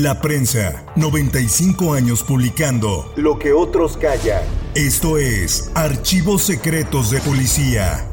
[0.00, 4.42] La prensa, 95 años publicando Lo que otros callan.
[4.74, 8.08] Esto es Archivos Secretos de Policía.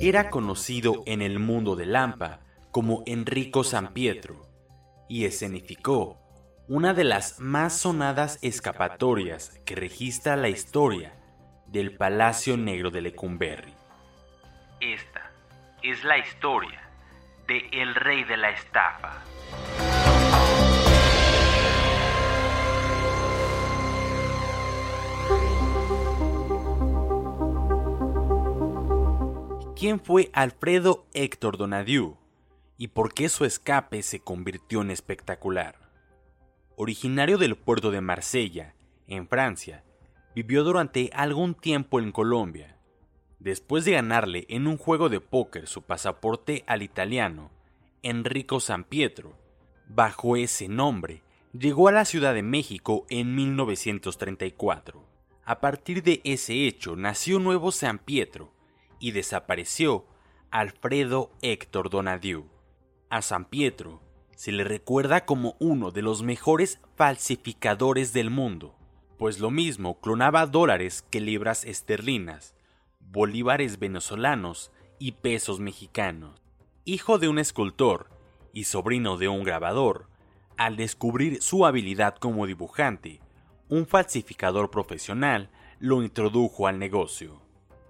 [0.00, 2.40] Era conocido en el mundo de Lampa
[2.72, 4.48] como Enrico San Pietro
[5.08, 6.18] y escenificó
[6.66, 11.14] una de las más sonadas escapatorias que registra la historia
[11.68, 13.73] del Palacio Negro de Lecumberri.
[15.84, 16.80] Es la historia
[17.46, 19.22] de El Rey de la Estafa.
[29.76, 32.16] ¿Quién fue Alfredo Héctor Donadieu
[32.78, 35.76] y por qué su escape se convirtió en espectacular?
[36.76, 38.74] Originario del puerto de Marsella,
[39.06, 39.84] en Francia,
[40.34, 42.73] vivió durante algún tiempo en Colombia.
[43.38, 47.50] Después de ganarle en un juego de póker su pasaporte al italiano,
[48.02, 49.36] Enrico San Pietro,
[49.88, 51.22] bajo ese nombre,
[51.52, 55.04] llegó a la Ciudad de México en 1934.
[55.44, 58.52] A partir de ese hecho nació nuevo San Pietro
[58.98, 60.06] y desapareció
[60.50, 62.46] Alfredo Héctor Donadieu.
[63.10, 64.00] A San Pietro
[64.36, 68.74] se le recuerda como uno de los mejores falsificadores del mundo,
[69.18, 72.54] pues lo mismo clonaba dólares que libras esterlinas,
[73.10, 76.40] bolívares venezolanos y pesos mexicanos.
[76.84, 78.10] Hijo de un escultor
[78.52, 80.08] y sobrino de un grabador,
[80.56, 83.20] al descubrir su habilidad como dibujante,
[83.68, 85.50] un falsificador profesional
[85.80, 87.42] lo introdujo al negocio.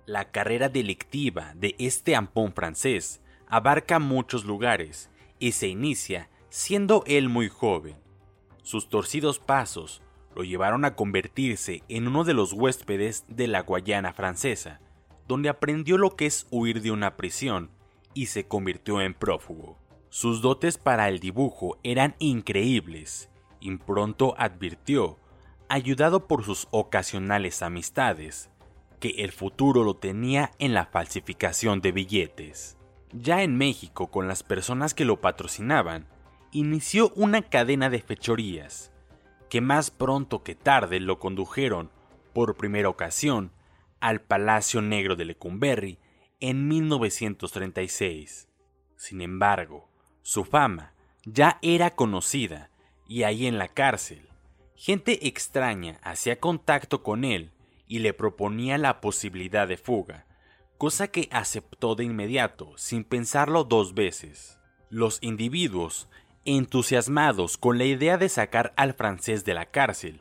[0.06, 7.28] La carrera delictiva de este ampón francés abarca muchos lugares y se inicia siendo él
[7.28, 7.96] muy joven.
[8.62, 10.02] Sus torcidos pasos
[10.34, 14.80] lo llevaron a convertirse en uno de los huéspedes de la Guayana francesa,
[15.26, 17.70] donde aprendió lo que es huir de una prisión
[18.12, 19.78] y se convirtió en prófugo.
[20.08, 23.30] Sus dotes para el dibujo eran increíbles,
[23.60, 25.18] y pronto advirtió,
[25.68, 28.50] ayudado por sus ocasionales amistades,
[29.00, 32.76] que el futuro lo tenía en la falsificación de billetes.
[33.12, 36.06] Ya en México, con las personas que lo patrocinaban,
[36.52, 38.92] inició una cadena de fechorías,
[39.50, 41.90] que más pronto que tarde lo condujeron,
[42.32, 43.52] por primera ocasión,
[44.04, 45.98] al Palacio Negro de Lecumberri
[46.38, 48.48] en 1936.
[48.96, 49.88] Sin embargo,
[50.20, 50.92] su fama
[51.24, 52.70] ya era conocida
[53.08, 54.28] y ahí en la cárcel,
[54.76, 57.52] gente extraña hacía contacto con él
[57.86, 60.26] y le proponía la posibilidad de fuga,
[60.76, 64.58] cosa que aceptó de inmediato sin pensarlo dos veces.
[64.90, 66.10] Los individuos,
[66.44, 70.20] entusiasmados con la idea de sacar al francés de la cárcel,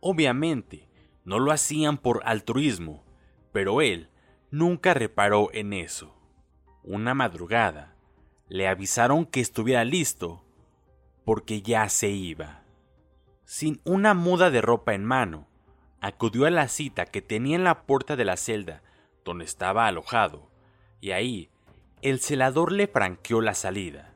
[0.00, 0.86] obviamente
[1.24, 3.02] no lo hacían por altruismo,
[3.52, 4.08] pero él
[4.50, 6.16] nunca reparó en eso.
[6.82, 7.94] Una madrugada,
[8.48, 10.44] le avisaron que estuviera listo,
[11.24, 12.64] porque ya se iba.
[13.44, 15.46] Sin una muda de ropa en mano,
[16.00, 18.82] acudió a la cita que tenía en la puerta de la celda
[19.24, 20.50] donde estaba alojado,
[21.00, 21.50] y ahí
[22.02, 24.12] el celador le franqueó la salida,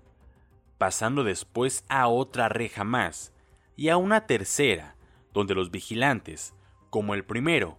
[0.78, 3.32] pasando después a otra reja más
[3.76, 4.96] y a una tercera,
[5.32, 6.54] donde los vigilantes,
[6.90, 7.78] como el primero,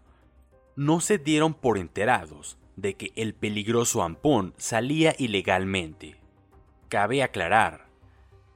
[0.77, 6.17] no se dieron por enterados de que el peligroso ampón salía ilegalmente.
[6.87, 7.87] Cabe aclarar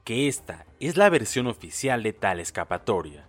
[0.04, 3.26] que esta es la versión oficial de tal escapatoria,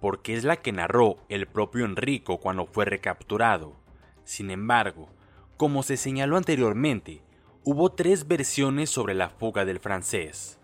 [0.00, 3.74] porque es la que narró el propio Enrico cuando fue recapturado.
[4.22, 5.08] Sin embargo,
[5.56, 7.22] como se señaló anteriormente,
[7.64, 10.60] hubo tres versiones sobre la fuga del francés.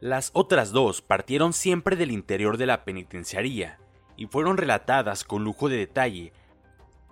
[0.00, 3.78] Las otras dos partieron siempre del interior de la penitenciaría
[4.16, 6.32] y fueron relatadas con lujo de detalle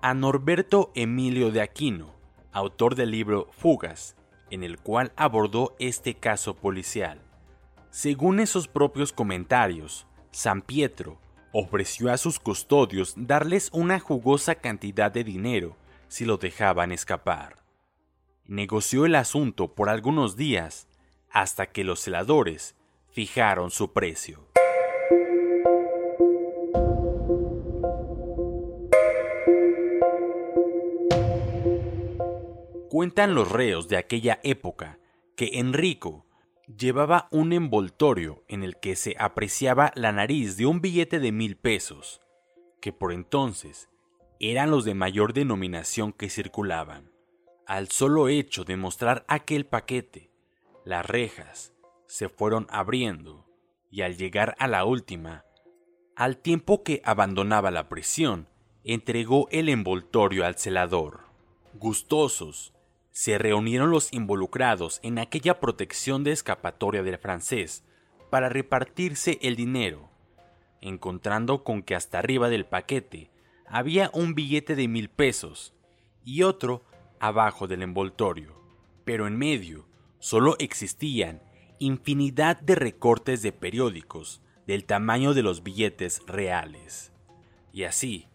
[0.02, 2.12] a Norberto Emilio de Aquino,
[2.50, 4.16] autor del libro Fugas,
[4.50, 7.20] en el cual abordó este caso policial.
[7.90, 11.18] Según esos propios comentarios, San Pietro
[11.52, 15.76] ofreció a sus custodios darles una jugosa cantidad de dinero
[16.08, 17.62] si lo dejaban escapar.
[18.44, 20.88] Negoció el asunto por algunos días
[21.30, 22.74] hasta que los celadores
[23.12, 24.48] fijaron su precio.
[33.02, 35.00] Cuentan los reos de aquella época
[35.34, 36.24] que Enrico
[36.68, 41.56] llevaba un envoltorio en el que se apreciaba la nariz de un billete de mil
[41.56, 42.20] pesos,
[42.80, 43.88] que por entonces
[44.38, 47.10] eran los de mayor denominación que circulaban.
[47.66, 50.30] Al solo hecho de mostrar aquel paquete,
[50.84, 51.74] las rejas
[52.06, 53.48] se fueron abriendo
[53.90, 55.44] y al llegar a la última,
[56.14, 58.46] al tiempo que abandonaba la prisión,
[58.84, 61.22] entregó el envoltorio al celador.
[61.74, 62.71] Gustosos,
[63.12, 67.84] se reunieron los involucrados en aquella protección de escapatoria del francés
[68.30, 70.08] para repartirse el dinero,
[70.80, 73.30] encontrando con que hasta arriba del paquete
[73.66, 75.74] había un billete de mil pesos
[76.24, 76.84] y otro
[77.20, 78.60] abajo del envoltorio,
[79.04, 79.86] pero en medio
[80.18, 81.42] solo existían
[81.78, 87.12] infinidad de recortes de periódicos del tamaño de los billetes reales.
[87.72, 88.28] Y así,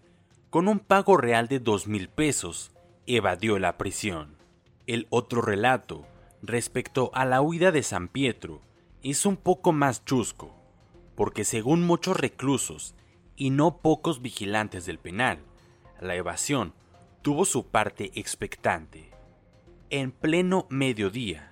[0.50, 2.72] con un pago real de dos mil pesos,
[3.06, 4.37] evadió la prisión.
[4.88, 6.06] El otro relato,
[6.42, 8.62] respecto a la huida de San Pietro,
[9.04, 10.56] es un poco más chusco,
[11.14, 12.96] porque según muchos reclusos
[13.36, 15.40] y no pocos vigilantes del penal,
[16.00, 16.74] la evasión
[17.22, 19.12] tuvo su parte expectante.
[19.90, 21.52] En pleno mediodía,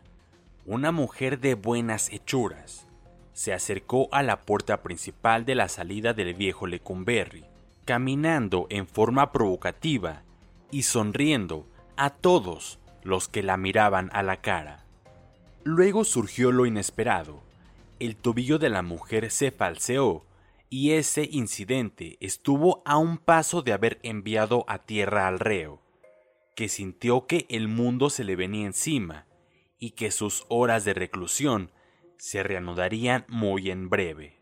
[0.66, 2.88] una mujer de buenas hechuras
[3.34, 7.44] se acercó a la puerta principal de la salida del viejo Lecumberri,
[7.84, 10.24] caminando en forma provocativa
[10.72, 11.68] y sonriendo
[11.98, 14.84] a todos los que la miraban a la cara.
[15.63, 17.44] Luego surgió lo inesperado.
[18.00, 20.25] El tobillo de la mujer se falseó
[20.69, 25.81] y ese incidente estuvo a un paso de haber enviado a tierra al reo,
[26.56, 29.28] que sintió que el mundo se le venía encima
[29.80, 31.72] y que sus horas de reclusión
[32.18, 34.40] se reanudarían muy en breve.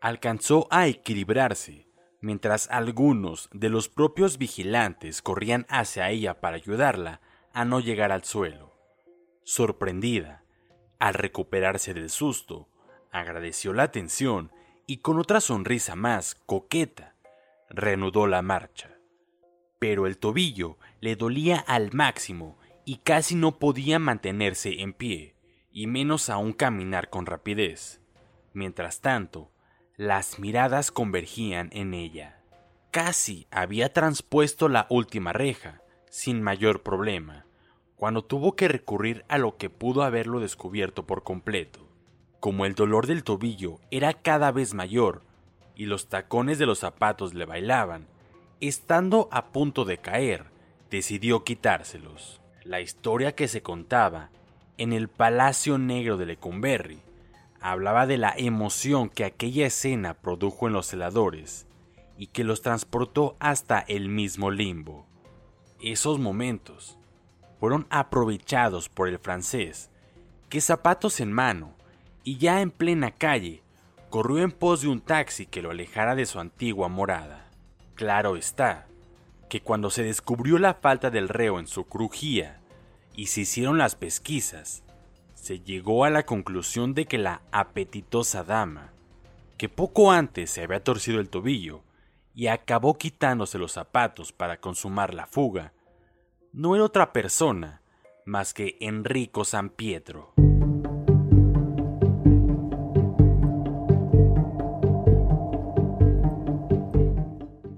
[0.00, 1.86] Alcanzó a equilibrarse,
[2.22, 7.20] mientras algunos de los propios vigilantes corrían hacia ella para ayudarla
[7.52, 8.76] a no llegar al suelo.
[9.44, 10.44] Sorprendida,
[10.98, 12.68] al recuperarse del susto,
[13.10, 14.52] agradeció la atención
[14.86, 17.14] y con otra sonrisa más coqueta,
[17.68, 18.98] reanudó la marcha.
[19.78, 25.34] Pero el tobillo le dolía al máximo y casi no podía mantenerse en pie,
[25.70, 28.00] y menos aún caminar con rapidez.
[28.54, 29.52] Mientras tanto,
[29.96, 32.42] las miradas convergían en ella.
[32.90, 37.44] Casi había transpuesto la última reja, sin mayor problema,
[37.96, 41.88] cuando tuvo que recurrir a lo que pudo haberlo descubierto por completo.
[42.40, 45.22] Como el dolor del tobillo era cada vez mayor
[45.74, 48.06] y los tacones de los zapatos le bailaban,
[48.60, 50.46] estando a punto de caer,
[50.90, 52.40] decidió quitárselos.
[52.62, 54.30] La historia que se contaba
[54.76, 57.00] en el Palacio Negro de Lecumberri
[57.60, 61.66] hablaba de la emoción que aquella escena produjo en los celadores
[62.16, 65.07] y que los transportó hasta el mismo limbo.
[65.80, 66.98] Esos momentos
[67.60, 69.90] fueron aprovechados por el francés,
[70.48, 71.74] que zapatos en mano
[72.24, 73.62] y ya en plena calle,
[74.10, 77.48] corrió en pos de un taxi que lo alejara de su antigua morada.
[77.94, 78.86] Claro está,
[79.48, 82.60] que cuando se descubrió la falta del reo en su crujía
[83.14, 84.82] y se hicieron las pesquisas,
[85.34, 88.90] se llegó a la conclusión de que la apetitosa dama,
[89.56, 91.82] que poco antes se había torcido el tobillo
[92.34, 95.72] y acabó quitándose los zapatos para consumar la fuga,
[96.52, 97.82] no era otra persona
[98.24, 100.34] más que Enrico San Pietro.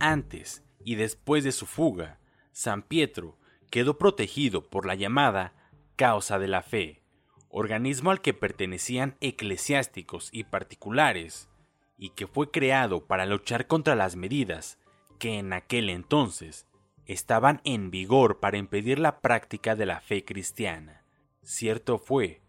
[0.01, 2.19] Antes y después de su fuga,
[2.53, 3.39] San Pietro
[3.71, 5.53] quedó protegido por la llamada
[5.97, 7.03] Causa de la Fe,
[7.51, 11.50] organismo al que pertenecían eclesiásticos y particulares,
[12.01, 14.79] y que fue creado para luchar contra las medidas
[15.19, 16.67] que en aquel entonces
[17.05, 21.05] estaban en vigor para impedir la práctica de la fe cristiana.
[21.43, 22.41] Cierto fue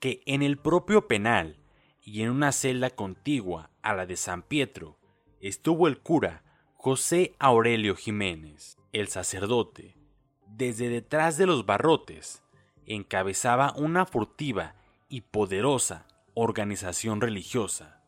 [0.00, 1.58] que en el propio penal
[2.00, 4.98] y en una celda contigua a la de San Pietro
[5.38, 6.42] estuvo el cura
[6.74, 9.98] José Aurelio Jiménez, el sacerdote.
[10.46, 12.42] Desde detrás de los barrotes
[12.86, 14.76] encabezaba una furtiva
[15.10, 18.03] y poderosa organización religiosa,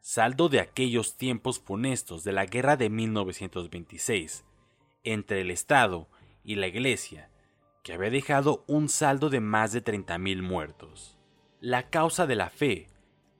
[0.00, 4.44] saldo de aquellos tiempos funestos de la guerra de 1926
[5.04, 6.08] entre el Estado
[6.42, 7.30] y la Iglesia,
[7.82, 11.18] que había dejado un saldo de más de 30.000 muertos.
[11.60, 12.88] La causa de la fe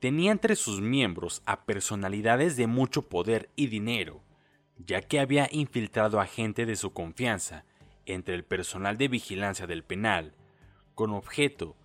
[0.00, 4.22] tenía entre sus miembros a personalidades de mucho poder y dinero,
[4.78, 7.64] ya que había infiltrado a gente de su confianza
[8.06, 10.34] entre el personal de vigilancia del penal,
[10.94, 11.76] con objeto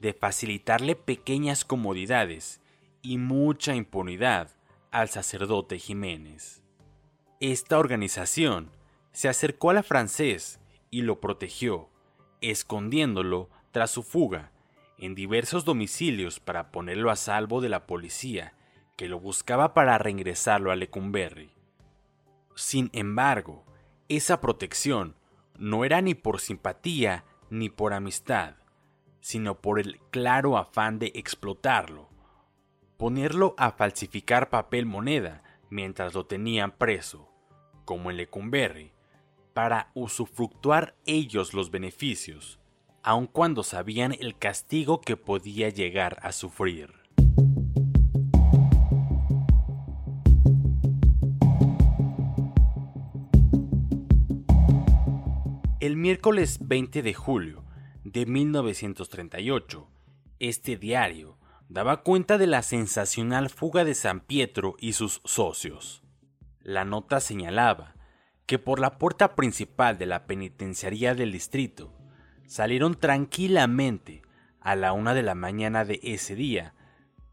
[0.00, 2.60] de facilitarle pequeñas comodidades
[3.04, 4.50] y mucha impunidad
[4.90, 6.62] al sacerdote Jiménez.
[7.38, 8.70] Esta organización
[9.12, 10.58] se acercó a la francés
[10.90, 11.90] y lo protegió,
[12.40, 14.52] escondiéndolo tras su fuga
[14.96, 18.54] en diversos domicilios para ponerlo a salvo de la policía
[18.96, 21.50] que lo buscaba para reingresarlo a Lecumberri.
[22.54, 23.66] Sin embargo,
[24.08, 25.14] esa protección
[25.58, 28.54] no era ni por simpatía ni por amistad,
[29.20, 32.13] sino por el claro afán de explotarlo,
[32.96, 37.28] ponerlo a falsificar papel moneda mientras lo tenían preso,
[37.84, 38.92] como en Lecumberri,
[39.52, 42.58] para usufructuar ellos los beneficios,
[43.02, 46.92] aun cuando sabían el castigo que podía llegar a sufrir.
[55.80, 57.64] El miércoles 20 de julio
[58.04, 59.86] de 1938,
[60.38, 61.36] este diario
[61.74, 66.04] daba cuenta de la sensacional fuga de San Pietro y sus socios.
[66.60, 67.96] La nota señalaba
[68.46, 71.92] que por la puerta principal de la penitenciaría del distrito
[72.46, 74.22] salieron tranquilamente
[74.60, 76.74] a la una de la mañana de ese día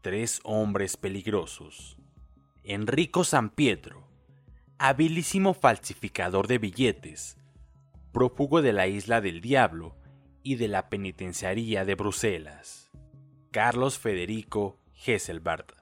[0.00, 1.96] tres hombres peligrosos.
[2.64, 4.08] Enrico San Pietro,
[4.76, 7.38] habilísimo falsificador de billetes,
[8.10, 9.94] prófugo de la isla del Diablo
[10.42, 12.81] y de la penitenciaría de Bruselas.
[13.52, 15.72] Carlos Federico Hesselbart,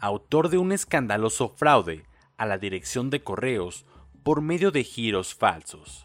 [0.00, 2.04] autor de un escandaloso fraude
[2.36, 3.86] a la dirección de correos
[4.24, 6.04] por medio de giros falsos.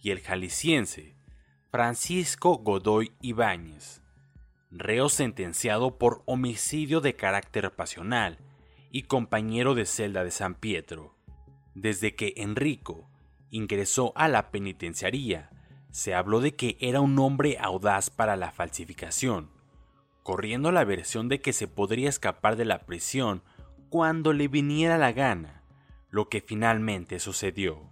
[0.00, 1.16] Y el jalisciense
[1.70, 4.00] Francisco Godoy Ibáñez,
[4.70, 8.38] reo sentenciado por homicidio de carácter pasional
[8.90, 11.14] y compañero de celda de San Pietro.
[11.74, 13.10] Desde que Enrico
[13.50, 15.50] ingresó a la penitenciaría,
[15.90, 19.50] se habló de que era un hombre audaz para la falsificación,
[20.22, 23.42] corriendo la versión de que se podría escapar de la prisión
[23.88, 25.62] cuando le viniera la gana,
[26.10, 27.90] lo que finalmente sucedió.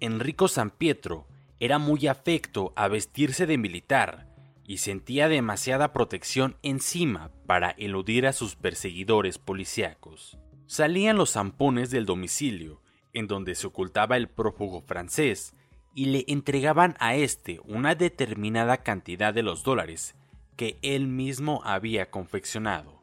[0.00, 1.26] Enrico San Pietro
[1.60, 4.28] era muy afecto a vestirse de militar
[4.64, 10.38] y sentía demasiada protección encima para eludir a sus perseguidores policíacos.
[10.66, 15.54] Salían los zampones del domicilio en donde se ocultaba el prófugo francés,
[15.94, 20.14] y le entregaban a éste una determinada cantidad de los dólares
[20.58, 23.00] que él mismo había confeccionado.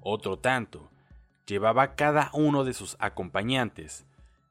[0.00, 0.90] Otro tanto
[1.46, 4.04] llevaba cada uno de sus acompañantes,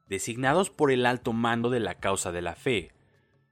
[0.08, 2.92] designados por el alto mando de la causa de la fe,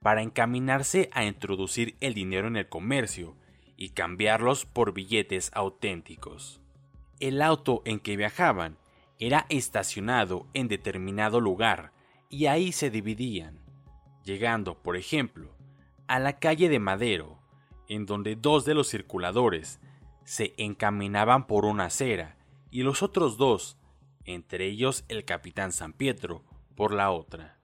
[0.01, 3.35] para encaminarse a introducir el dinero en el comercio
[3.77, 6.59] y cambiarlos por billetes auténticos.
[7.19, 8.77] El auto en que viajaban
[9.19, 11.91] era estacionado en determinado lugar
[12.27, 13.59] y ahí se dividían,
[14.23, 15.55] llegando, por ejemplo,
[16.07, 17.42] a la calle de Madero,
[17.87, 19.79] en donde dos de los circuladores
[20.23, 22.37] se encaminaban por una acera
[22.71, 23.77] y los otros dos,
[24.25, 26.43] entre ellos el capitán San Pietro,
[26.75, 27.59] por la otra.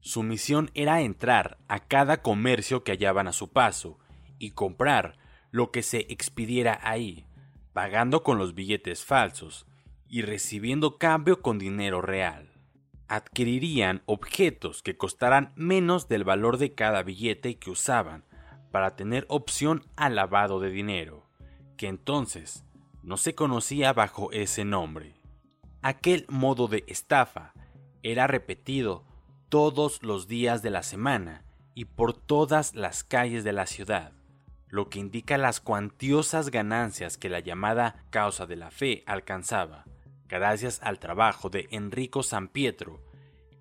[0.00, 3.98] Su misión era entrar a cada comercio que hallaban a su paso
[4.38, 5.16] y comprar
[5.50, 7.26] lo que se expidiera ahí,
[7.72, 9.66] pagando con los billetes falsos,
[10.08, 12.52] y recibiendo cambio con dinero real.
[13.08, 18.24] Adquirirían objetos que costaran menos del valor de cada billete que usaban
[18.74, 21.28] para tener opción al lavado de dinero,
[21.76, 22.64] que entonces
[23.04, 25.14] no se conocía bajo ese nombre.
[25.80, 27.52] Aquel modo de estafa
[28.02, 29.04] era repetido
[29.48, 31.44] todos los días de la semana
[31.76, 34.10] y por todas las calles de la ciudad,
[34.66, 39.84] lo que indica las cuantiosas ganancias que la llamada causa de la fe alcanzaba
[40.26, 43.00] gracias al trabajo de Enrico San Pietro,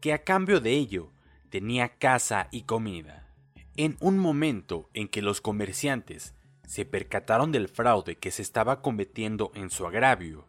[0.01, 1.11] que a cambio de ello
[1.51, 3.22] tenía casa y comida.
[3.75, 6.35] En un momento en que los comerciantes
[6.67, 10.45] se percataron del fraude que se estaba cometiendo en su agravio,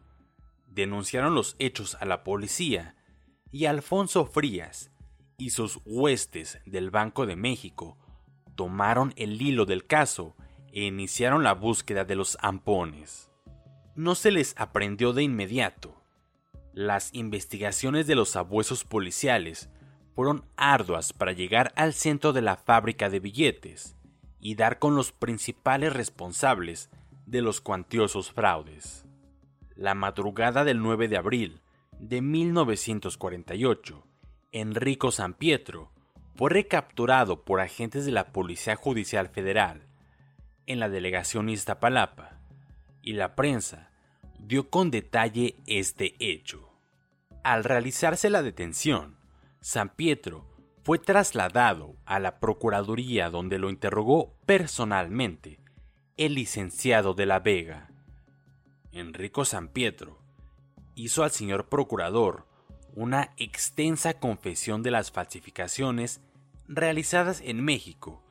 [0.67, 2.95] denunciaron los hechos a la policía
[3.51, 4.91] y Alfonso Frías
[5.37, 7.97] y sus huestes del Banco de México
[8.55, 10.35] tomaron el hilo del caso
[10.71, 13.31] e iniciaron la búsqueda de los ampones.
[13.95, 16.01] No se les aprendió de inmediato,
[16.73, 19.69] las investigaciones de los sabuesos policiales
[20.15, 23.95] fueron arduas para llegar al centro de la fábrica de billetes
[24.39, 26.89] y dar con los principales responsables
[27.25, 29.05] de los cuantiosos fraudes.
[29.75, 31.61] La madrugada del 9 de abril
[31.99, 34.03] de 1948,
[34.53, 35.91] Enrico San Pietro
[36.35, 39.81] fue recapturado por agentes de la Policía Judicial Federal
[40.65, 42.39] en la delegación Iztapalapa
[43.01, 43.91] y la prensa
[44.39, 46.69] dio con detalle este hecho.
[47.43, 49.17] Al realizarse la detención,
[49.65, 50.45] San Pietro
[50.83, 55.59] fue trasladado a la Procuraduría donde lo interrogó personalmente
[56.17, 57.89] el licenciado de la Vega.
[58.91, 60.19] Enrico San Pietro
[60.93, 62.45] hizo al señor procurador
[62.93, 66.21] una extensa confesión de las falsificaciones
[66.67, 68.21] realizadas en México